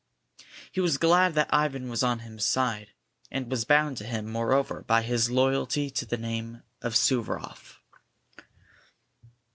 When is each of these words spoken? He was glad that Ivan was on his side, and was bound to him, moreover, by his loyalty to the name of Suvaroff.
He 0.71 0.79
was 0.81 0.97
glad 0.97 1.35
that 1.35 1.53
Ivan 1.53 1.87
was 1.87 2.01
on 2.01 2.17
his 2.25 2.43
side, 2.43 2.89
and 3.29 3.51
was 3.51 3.65
bound 3.65 3.97
to 3.97 4.03
him, 4.07 4.27
moreover, 4.27 4.81
by 4.81 5.03
his 5.03 5.29
loyalty 5.29 5.91
to 5.91 6.07
the 6.07 6.17
name 6.17 6.63
of 6.81 6.95
Suvaroff. 6.95 7.77